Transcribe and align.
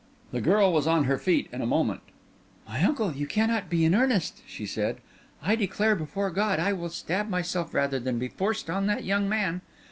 The 0.31 0.41
girl 0.41 0.73
was 0.73 0.87
on 0.87 1.03
her 1.03 1.19
feet 1.19 1.47
in 1.51 1.61
a 1.61 1.67
moment. 1.67 2.01
"My 2.67 2.83
uncle, 2.83 3.13
you 3.13 3.27
cannot 3.27 3.69
be 3.69 3.85
in 3.85 3.93
earnest," 3.93 4.41
she 4.47 4.65
said. 4.65 4.97
"I 5.43 5.53
declare 5.55 5.95
before 5.95 6.31
God 6.31 6.59
I 6.59 6.73
will 6.73 6.89
stab 6.89 7.29
myself 7.29 7.71
rather 7.71 7.99
than 7.99 8.17
be 8.17 8.27
forced 8.27 8.67
on 8.67 8.87
that 8.87 9.03
young 9.03 9.29
man. 9.29 9.61